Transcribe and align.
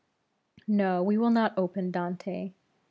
No, 0.65 1.03
we 1.03 1.19
will 1.19 1.29
not 1.29 1.55
open 1.59 1.91
Dante. 1.91 2.53